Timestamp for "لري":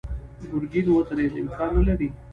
1.87-2.07